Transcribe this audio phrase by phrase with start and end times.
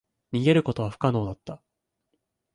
[0.33, 1.61] 逃げることは不可能だった。